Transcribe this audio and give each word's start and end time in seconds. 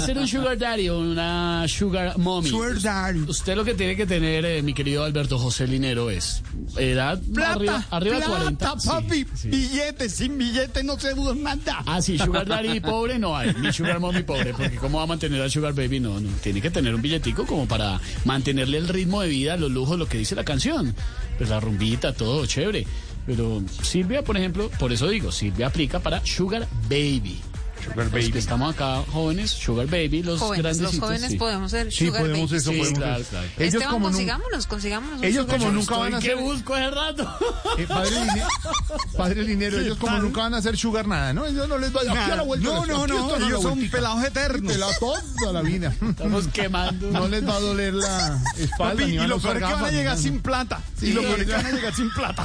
ser 0.00 0.18
un 0.18 0.26
sugar 0.26 0.58
daddy 0.58 0.88
o 0.88 0.98
una 0.98 1.66
sugar 1.68 2.18
mommy, 2.18 2.48
Sugar 2.48 2.80
daddy. 2.80 3.20
usted 3.28 3.56
lo 3.56 3.64
que 3.64 3.74
tiene 3.74 3.96
que 3.96 4.06
tener, 4.06 4.44
eh, 4.44 4.62
mi 4.62 4.74
querido 4.74 5.04
Alberto 5.04 5.38
José 5.38 5.66
Linero, 5.66 6.10
es 6.10 6.42
edad 6.76 7.20
Plata, 7.32 7.52
arriba, 7.54 7.86
arriba 7.90 8.16
plata, 8.16 8.30
40. 8.30 8.80
Sí, 8.80 8.88
papi, 8.88 9.26
sí. 9.34 9.48
billetes, 9.48 10.12
sin 10.14 10.38
billetes 10.38 10.84
no 10.84 10.98
se 10.98 11.14
duda 11.14 11.34
nada. 11.34 11.82
Ah, 11.86 12.00
sí, 12.02 12.18
Sugar 12.18 12.46
Daddy 12.46 12.80
pobre 12.80 13.18
no 13.18 13.36
hay, 13.36 13.54
ni 13.60 13.72
Sugar 13.72 14.00
Mommy 14.00 14.22
pobre, 14.22 14.52
porque 14.52 14.76
¿cómo 14.76 14.98
va 14.98 15.04
a 15.04 15.06
mantener 15.06 15.40
al 15.42 15.50
Sugar 15.50 15.74
Baby? 15.74 16.00
No, 16.00 16.20
no, 16.20 16.30
tiene 16.42 16.60
que 16.60 16.70
tener 16.70 16.94
un 16.94 17.02
billetico 17.02 17.46
como 17.46 17.66
para 17.66 18.00
mantenerle 18.24 18.78
el 18.78 18.88
ritmo 18.88 19.22
de 19.22 19.28
vida, 19.28 19.56
los 19.56 19.70
lujos, 19.70 19.98
lo 19.98 20.06
que 20.06 20.18
dice 20.18 20.34
la 20.34 20.44
canción. 20.44 20.94
Pues 21.38 21.48
la 21.50 21.58
rumbita, 21.60 22.12
todo 22.12 22.44
chévere. 22.46 22.86
Pero 23.26 23.62
Silvia, 23.82 24.22
por 24.22 24.36
ejemplo, 24.36 24.70
por 24.78 24.92
eso 24.92 25.08
digo, 25.08 25.30
Silvia 25.30 25.66
aplica 25.68 26.00
para 26.00 26.24
Sugar 26.24 26.66
Baby. 26.88 27.38
Sugar 27.84 28.06
Los 28.12 28.28
que 28.30 28.38
estamos 28.38 28.74
acá 28.74 29.02
jóvenes, 29.10 29.50
Sugar 29.50 29.86
Baby, 29.86 30.22
los 30.22 30.38
Jóvenes, 30.40 30.78
los 30.80 30.98
jóvenes 30.98 31.30
sí. 31.30 31.36
podemos 31.36 31.70
ser 31.70 31.90
Sí, 31.92 32.06
sugar 32.06 32.22
podemos 32.22 32.50
babies. 32.50 32.62
eso, 32.62 32.70
Sí, 32.72 32.78
podemos 32.78 32.98
claro, 32.98 33.20
eso. 33.20 33.30
claro. 33.30 33.46
Ellos 33.56 33.74
Esteban, 33.74 33.90
como, 33.92 34.06
consigámonos, 34.06 34.66
consigámonos. 34.66 35.22
ellos 35.22 35.46
como 35.46 35.70
nunca 35.70 35.96
van 35.96 36.14
a 36.14 36.18
¿Qué 36.20 36.26
ser... 36.28 36.36
busco 36.36 36.74
hace 36.74 36.90
rato? 36.90 37.38
Eh, 37.78 37.86
padre, 37.86 38.10
Line- 38.10 38.42
padre 39.16 39.42
Linero, 39.44 39.78
ellos 39.80 39.98
como 39.98 40.18
nunca 40.18 40.42
van 40.42 40.54
a 40.54 40.58
hacer 40.58 40.76
sugar 40.76 41.06
nada, 41.08 41.32
¿no? 41.32 41.46
Ellos 41.46 41.68
no 41.68 41.78
les 41.78 41.94
va 41.94 42.00
a 42.02 42.04
dar 42.04 42.44
vuelta. 42.44 42.68
No, 42.68 42.86
no, 42.86 43.06
no, 43.06 43.36
ellos 43.36 43.62
son 43.62 43.80
pelados 43.88 44.24
eternos. 44.24 44.72
Pelados 44.72 44.96
toda 44.98 45.52
la 45.52 45.62
vida. 45.62 45.94
Estamos 46.08 46.48
quemando. 46.48 47.10
No 47.10 47.28
les 47.28 47.46
va 47.46 47.56
a 47.56 47.60
doler 47.60 47.94
la 47.94 48.42
espalda 48.58 49.02
y 49.04 49.16
lo 49.26 49.38
peor 49.38 49.56
es 49.56 49.62
que 49.64 49.72
van 49.74 49.84
a 49.84 49.90
llegar 49.90 50.18
sin 50.18 50.40
plata. 50.40 50.80
Y 51.00 51.12
lo 51.12 51.22
peor 51.22 51.40
es 51.40 51.46
que 51.46 51.52
van 51.52 51.66
a 51.66 51.70
llegar 51.72 51.94
sin 51.94 52.10
plata. 52.10 52.44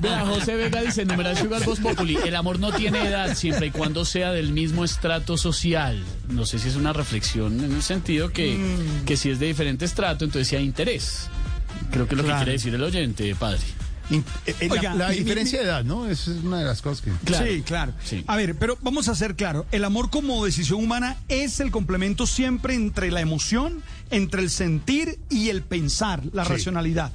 Vea, 0.00 0.26
José 0.26 0.56
Vega 0.56 0.80
dice, 0.82 1.04
numeral 1.04 1.36
Sugar 1.36 1.64
Voz 1.64 1.80
Populi, 1.80 2.16
el 2.28 2.36
amor 2.36 2.58
no 2.58 2.72
tiene 2.72 3.06
edad 3.06 3.34
siempre 3.36 3.66
y 3.66 3.70
cuando 3.70 4.04
sea 4.04 4.32
del 4.32 4.52
mismo 4.52 4.84
estrato 4.84 5.36
social. 5.36 6.02
No 6.28 6.46
sé 6.46 6.58
si 6.58 6.68
es 6.68 6.76
una 6.76 6.92
reflexión 6.92 7.60
en 7.64 7.72
el 7.72 7.82
sentido 7.82 8.30
que, 8.30 8.56
Mm. 8.56 9.04
que 9.04 9.16
si 9.16 9.30
es 9.30 9.38
de 9.38 9.46
diferente 9.46 9.84
estrato, 9.84 10.24
entonces 10.24 10.48
sí 10.48 10.56
hay 10.56 10.64
interés. 10.64 11.28
Creo 11.90 12.06
que 12.08 12.14
es 12.14 12.18
lo 12.18 12.24
Claro. 12.24 12.38
que 12.40 12.44
quiere 12.44 12.52
decir 12.58 12.74
el 12.74 12.82
oyente, 12.82 13.34
padre. 13.34 13.60
In- 14.10 14.24
eh, 14.46 14.54
eh, 14.60 14.66
la- 14.68 14.72
Oiga, 14.74 14.94
la, 14.94 15.08
mi- 15.08 15.14
mi- 15.14 15.20
diferencia 15.20 15.58
de 15.60 15.64
edad, 15.64 15.82
¿no? 15.84 16.06
Esa 16.06 16.30
es 16.32 16.36
una 16.44 16.58
de 16.58 16.64
las 16.66 16.82
cosas 16.82 17.00
que... 17.00 17.10
Claro. 17.24 17.46
Sí, 17.46 17.62
claro. 17.62 17.92
Sí. 18.04 18.22
A 18.26 18.36
ver, 18.36 18.54
pero 18.56 18.76
vamos 18.82 19.08
a 19.08 19.14
ser 19.14 19.34
claro. 19.34 19.64
El 19.72 19.82
amor 19.84 20.10
como 20.10 20.44
decisión 20.44 20.84
humana 20.84 21.16
es 21.28 21.58
el 21.60 21.70
complemento 21.70 22.26
siempre 22.26 22.74
entre 22.74 23.10
la 23.10 23.22
emoción, 23.22 23.82
entre 24.10 24.42
el 24.42 24.50
sentir 24.50 25.18
y 25.30 25.48
el 25.48 25.62
pensar, 25.62 26.22
la 26.34 26.44
Sí. 26.44 26.52
racionalidad. 26.52 27.12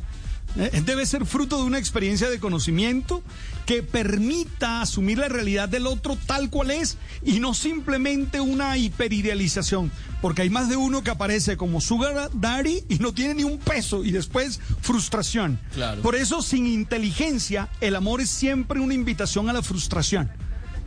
Eh, 0.58 0.82
Debe 0.86 1.06
ser 1.06 1.26
fruto 1.26 1.58
de 1.58 1.64
una 1.64 1.78
experiencia 1.78 2.30
de 2.30 2.40
conocimiento 2.40 3.22
que 3.66 3.84
permita 3.84 4.82
asumir 4.82 5.20
la 5.20 5.30
realidad 5.30 5.70
del 5.70 5.86
otro 5.86 6.18
tal 6.26 6.50
cual 6.50 6.72
es 6.72 6.98
y 7.24 7.40
no 7.40 7.54
simplemente 7.54 8.42
una 8.42 8.78
hiperidealización. 8.78 9.92
Porque 10.22 10.42
hay 10.42 10.50
más 10.50 10.68
de 10.68 10.76
uno 10.76 11.04
que 11.04 11.12
aparece 11.12 11.56
como 11.56 11.82
sugar 11.82 12.32
daddy 12.34 12.84
y 12.90 12.96
no 13.00 13.14
tiene 13.14 13.36
ni 13.36 13.44
un 13.44 13.60
peso 13.60 14.04
y 14.04 14.12
después 14.12 14.60
frustración. 14.82 15.60
Claro. 15.74 16.02
Por 16.02 16.16
eso, 16.16 16.42
sin 16.42 16.66
inteligencia, 16.66 17.70
el 17.80 17.96
amor 17.96 18.22
es 18.22 18.30
siempre 18.30 18.80
una 18.80 18.96
invitación 18.96 19.50
a 19.50 19.54
la 19.54 19.62
frustración. 19.62 20.30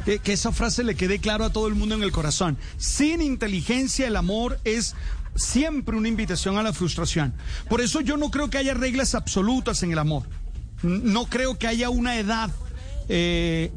Que, 0.05 0.19
que 0.19 0.33
esa 0.33 0.51
frase 0.51 0.83
le 0.83 0.97
quede 0.97 1.21
claro 1.21 1.45
a 1.45 1.53
todo 1.53 1.69
el 1.69 1.77
mundo 1.77 1.95
en 1.95 2.03
el 2.03 2.11
corazón. 2.11 2.59
Sin 2.77 3.23
inteligencia, 3.23 4.09
el 4.09 4.17
amor 4.17 4.59
es 4.65 4.97
siempre 5.35 5.97
una 5.97 6.09
invitación 6.09 6.59
a 6.59 6.63
la 6.63 6.73
frustración. 6.73 7.35
Por 7.69 7.81
eso 7.81 8.01
yo 8.01 8.17
no 8.17 8.31
creo 8.31 8.51
que 8.51 8.59
haya 8.59 8.75
reglas 8.75 9.15
absolutas 9.15 9.83
en 9.83 9.93
el 9.93 9.99
amor. 9.99 10.25
No 10.83 11.27
creo 11.27 11.59
que 11.59 11.69
haya 11.69 11.91
una 11.91 12.19
edad 12.19 12.51
eh, 13.09 13.71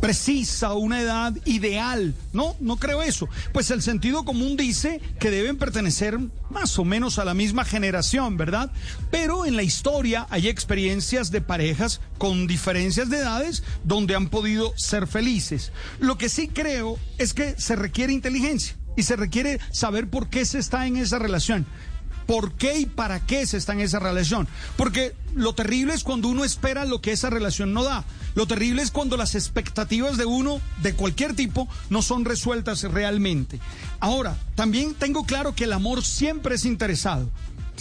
precisa 0.00 0.72
una 0.74 1.00
edad 1.00 1.36
ideal. 1.44 2.14
No, 2.32 2.56
no 2.60 2.76
creo 2.76 3.02
eso. 3.02 3.28
Pues 3.52 3.70
el 3.70 3.82
sentido 3.82 4.24
común 4.24 4.56
dice 4.56 5.00
que 5.18 5.30
deben 5.30 5.58
pertenecer 5.58 6.18
más 6.50 6.78
o 6.78 6.84
menos 6.84 7.18
a 7.18 7.24
la 7.24 7.34
misma 7.34 7.64
generación, 7.64 8.36
¿verdad? 8.36 8.70
Pero 9.10 9.46
en 9.46 9.56
la 9.56 9.62
historia 9.62 10.26
hay 10.30 10.48
experiencias 10.48 11.30
de 11.30 11.40
parejas 11.40 12.00
con 12.18 12.46
diferencias 12.46 13.10
de 13.10 13.18
edades 13.18 13.62
donde 13.84 14.14
han 14.14 14.28
podido 14.28 14.72
ser 14.76 15.06
felices. 15.06 15.72
Lo 15.98 16.16
que 16.16 16.28
sí 16.28 16.48
creo 16.48 16.98
es 17.18 17.34
que 17.34 17.54
se 17.58 17.76
requiere 17.76 18.12
inteligencia 18.12 18.76
y 18.96 19.02
se 19.02 19.16
requiere 19.16 19.60
saber 19.70 20.08
por 20.08 20.28
qué 20.28 20.44
se 20.44 20.58
está 20.58 20.86
en 20.86 20.96
esa 20.96 21.18
relación. 21.18 21.66
¿Por 22.26 22.52
qué 22.52 22.78
y 22.78 22.86
para 22.86 23.18
qué 23.26 23.44
se 23.44 23.56
está 23.56 23.72
en 23.72 23.80
esa 23.80 23.98
relación? 23.98 24.46
Porque 24.76 25.16
lo 25.34 25.52
terrible 25.52 25.94
es 25.94 26.04
cuando 26.04 26.28
uno 26.28 26.44
espera 26.44 26.84
lo 26.84 27.00
que 27.00 27.10
esa 27.10 27.28
relación 27.28 27.72
no 27.72 27.82
da. 27.82 28.04
Lo 28.36 28.46
terrible 28.46 28.82
es 28.82 28.92
cuando 28.92 29.16
las 29.16 29.34
expectativas 29.34 30.16
de 30.16 30.26
uno, 30.26 30.60
de 30.80 30.94
cualquier 30.94 31.34
tipo, 31.34 31.68
no 31.88 32.02
son 32.02 32.24
resueltas 32.24 32.82
realmente. 32.84 33.58
Ahora, 33.98 34.36
también 34.54 34.94
tengo 34.94 35.24
claro 35.24 35.56
que 35.56 35.64
el 35.64 35.72
amor 35.72 36.04
siempre 36.04 36.54
es 36.54 36.64
interesado. 36.64 37.28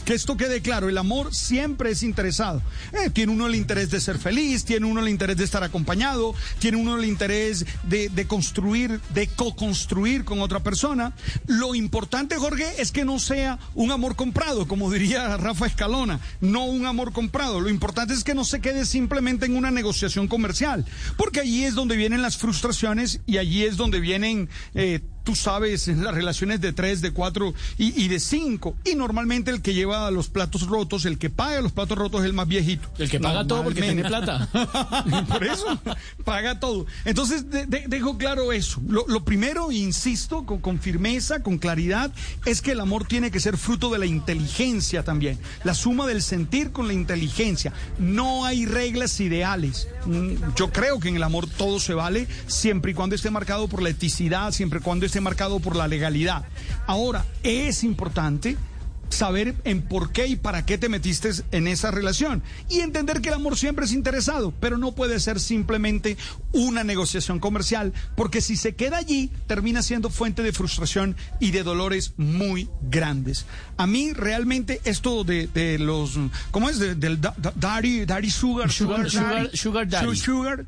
Que 0.06 0.14
esto 0.14 0.38
quede 0.38 0.62
claro, 0.62 0.90
el 0.90 0.98
amor 0.98 1.34
siempre 1.34 1.92
es 1.92 2.04
interesado. 2.04 2.62
Eh, 2.94 3.10
tiene 3.10 3.32
uno 3.32 3.48
el 3.48 3.56
interés 3.56 3.90
de 3.92 4.00
ser 4.00 4.18
feliz, 4.18 4.66
tiene 4.66 4.86
uno 4.86 5.02
el 5.02 5.10
interés 5.10 5.38
de 5.38 5.44
estar 5.44 5.64
acompañado, 5.64 6.34
tiene 6.60 6.78
uno 6.78 6.98
el 6.98 7.06
interés 7.06 7.66
de, 7.84 8.10
de 8.10 8.28
construir, 8.28 9.00
de 9.14 9.28
co-construir 9.28 10.26
con 10.26 10.42
otra 10.42 10.62
persona. 10.62 11.14
Lo 11.48 11.76
importante, 11.76 12.38
Jorge, 12.38 12.82
es 12.82 12.92
que 12.92 13.06
no 13.06 13.20
sea 13.20 13.60
un 13.76 13.92
amor 13.92 14.16
comprado, 14.16 14.68
como 14.68 14.92
diría 14.92 15.38
Rafa 15.38 15.68
Escalona, 15.68 16.20
no 16.42 16.66
un 16.66 16.86
amor 16.86 17.12
comprado. 17.12 17.60
Lo 17.60 17.70
importante 17.70 18.14
es 18.14 18.24
que 18.24 18.36
no 18.36 18.46
se 18.46 18.62
quede 18.62 18.86
simplemente 18.86 19.46
en 19.46 19.56
una 19.56 19.72
negociación 19.72 20.28
comercial, 20.28 20.86
porque 21.18 21.42
allí 21.42 21.66
es 21.66 21.76
donde 21.76 21.96
vienen 21.96 22.22
las 22.22 22.38
frustraciones 22.38 23.22
y 23.26 23.38
allí 23.38 23.64
es 23.64 23.78
donde 23.78 24.00
vienen... 24.00 24.50
eh, 24.74 25.02
tú 25.24 25.36
sabes, 25.36 25.88
las 25.88 26.14
relaciones 26.14 26.62
de 26.62 26.74
tres, 26.74 27.02
de 27.02 27.12
cuatro 27.12 27.54
y, 27.78 28.04
y 28.04 28.08
de 28.08 28.20
cinco. 28.20 28.76
Y 28.86 28.96
normalmente 28.96 29.52
el 29.52 29.62
que 29.62 29.74
lleva 29.74 30.10
los 30.12 30.30
platos 30.30 30.68
rotos, 30.68 31.06
el 31.06 31.18
que 31.18 31.30
paga 31.30 31.62
los 31.62 31.72
platos 31.72 31.98
rotos 31.98 32.22
es 32.22 32.26
el 32.26 32.34
más 32.34 32.48
viejito. 32.48 32.90
El 32.98 33.10
que 33.10 33.20
paga 33.20 33.46
todo 33.46 33.64
porque 33.64 33.82
tiene 33.82 34.04
plata. 34.04 34.50
Por 35.28 35.44
eso, 35.44 35.80
paga 36.24 36.60
todo. 36.60 36.86
Entonces, 37.06 37.50
de- 37.50 37.66
de- 37.66 37.86
dejo 37.88 38.18
claro 38.18 38.52
eso. 38.52 38.82
Lo, 38.88 39.06
lo 39.08 39.24
primero, 39.24 39.72
insisto, 39.72 40.46
con, 40.46 40.60
con 40.60 40.80
firmeza, 40.80 41.42
con 41.42 41.58
claridad, 41.58 42.12
es 42.46 42.62
que 42.62 42.72
el 42.72 42.80
amor 42.80 43.06
tiene 43.06 43.32
que 43.32 43.40
ser 43.40 43.58
fruto 43.58 43.90
de 43.92 44.00
la 44.00 44.06
inteligencia 44.06 45.04
también. 45.04 45.40
La 45.64 45.74
suma 45.74 46.08
del 46.08 46.22
sentir 46.22 46.72
con 46.72 46.88
la 46.88 46.94
inteligencia. 46.94 47.74
No 48.00 48.46
hay 48.46 48.66
reglas 48.66 49.20
ideales. 49.20 49.88
Mm, 50.06 50.34
Yo 50.56 50.72
creo 50.72 51.00
que 51.00 51.10
en 51.10 51.16
el 51.16 51.24
amor 51.24 51.48
todo 51.48 51.80
se 51.80 51.94
vale 51.94 52.28
siempre 52.48 52.92
y 52.92 52.94
cuando 52.94 53.16
esté 53.16 53.30
marcado 53.30 53.68
por 53.68 53.82
la 53.82 53.90
eticidad, 53.90 54.52
siempre 54.52 54.80
y 54.80 54.82
cuando 54.84 55.06
esté 55.10 55.22
marcado 55.22 55.60
por 55.60 55.76
la 55.76 55.88
legalidad. 55.88 56.46
Ahora, 56.86 57.26
es 57.42 57.84
importante 57.84 58.58
saber 59.10 59.56
en 59.64 59.82
por 59.82 60.12
qué 60.12 60.28
y 60.28 60.36
para 60.36 60.66
qué 60.66 60.78
te 60.78 60.90
metiste 60.90 61.30
en 61.52 61.68
esa 61.68 61.92
relación 61.92 62.44
y 62.70 62.80
entender 62.82 63.22
que 63.22 63.30
el 63.30 63.36
amor 63.36 63.58
siempre 63.58 63.86
es 63.86 63.92
interesado, 63.92 64.54
pero 64.60 64.78
no 64.78 64.94
puede 64.94 65.20
ser 65.20 65.40
simplemente 65.40 66.18
una 66.52 66.84
negociación 66.84 67.40
comercial, 67.40 67.94
porque 68.16 68.42
si 68.42 68.56
se 68.56 68.76
queda 68.76 68.98
allí 68.98 69.32
termina 69.48 69.82
siendo 69.82 70.10
fuente 70.10 70.44
de 70.44 70.54
frustración 70.54 71.16
y 71.40 71.52
de 71.52 71.64
dolores 71.64 72.14
muy 72.18 72.70
grandes. 72.82 73.46
A 73.78 73.88
mí 73.88 74.14
realmente 74.14 74.82
esto 74.84 75.24
de, 75.24 75.48
de 75.48 75.80
los, 75.80 76.18
¿cómo 76.52 76.70
es? 76.70 76.80
De- 76.80 76.96
del 76.96 77.20
da- 77.22 77.34
da- 77.38 77.54
daddy, 77.56 78.06
daddy 78.06 78.30
sugar, 78.30 78.72
Sugar- 78.72 79.10
sugar- 79.10 79.50
sugar 79.56 79.88
daddy. 79.88 80.16
sugar. 80.18 80.66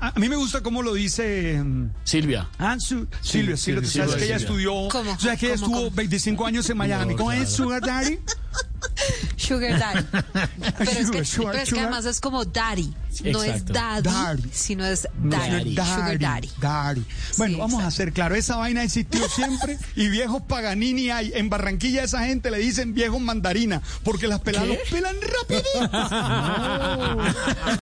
A 0.00 0.12
a 0.16 0.18
mí 0.18 0.28
me 0.28 0.36
gusta 0.36 0.60
cómo 0.62 0.82
lo 0.82 0.94
dice... 0.94 1.62
mm, 1.62 1.90
Silvia. 2.04 2.48
Ah, 2.58 2.76
su- 2.78 3.06
Silvia, 3.20 3.56
Silvia, 3.56 3.88
sabes 3.88 4.16
que 4.16 4.24
ella 4.24 4.38
Silvia. 4.38 4.46
estudió, 4.66 4.88
¿Cómo? 4.88 5.12
o 5.12 5.18
sea 5.20 5.36
que 5.36 5.46
ella 5.46 5.54
¿Cómo, 5.56 5.66
estuvo 5.66 5.84
cómo? 5.90 5.96
25 5.96 6.46
años 6.46 6.70
en 6.70 6.76
Miami. 6.76 7.12
No, 7.12 7.18
¿Cómo 7.18 7.32
es 7.32 7.38
claro. 7.38 7.54
Sugar 7.76 7.80
Daddy? 7.80 8.18
Sugar 9.36 9.78
daddy. 9.78 10.04
Pero 10.78 10.90
es 10.90 11.10
que, 11.10 11.24
Sugar, 11.24 11.52
pero 11.52 11.64
es 11.64 11.72
que 11.72 11.80
además 11.80 12.04
es 12.06 12.20
como 12.20 12.44
daddy. 12.44 12.94
No 13.24 13.42
es 13.42 13.64
daddy, 13.66 14.02
Daddy. 14.08 14.50
sino 14.52 14.84
es 14.84 15.08
No, 15.20 15.36
daddy. 15.36 15.74
Sugar 15.74 16.18
daddy. 16.18 16.50
daddy. 16.60 17.04
Bueno, 17.36 17.54
Sí, 17.54 17.60
vamos 17.60 17.82
a 17.82 17.86
hacer 17.86 18.12
claro, 18.12 18.34
esa 18.34 18.56
vaina 18.56 18.80
ha 18.80 18.84
existido 18.84 19.28
siempre 19.28 19.78
y 19.94 20.08
viejos 20.08 20.42
Paganini 20.42 21.10
hay. 21.10 21.32
En 21.34 21.48
Barranquilla 21.50 22.04
esa 22.04 22.24
gente 22.24 22.50
le 22.50 22.58
dicen 22.58 22.94
viejos 22.94 23.20
mandarina 23.20 23.82
porque 24.04 24.26
las 24.28 24.40
peladas 24.40 24.68
los 24.68 24.78
pelan 24.90 25.16
rapidito. 25.20 25.90